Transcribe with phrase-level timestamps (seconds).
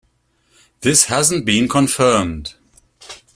[0.81, 2.55] This hasn't been confirmed.